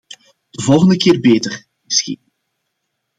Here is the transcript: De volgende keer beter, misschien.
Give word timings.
De 0.49 0.61
volgende 0.63 0.97
keer 0.97 1.19
beter, 1.19 1.65
misschien. 1.83 2.21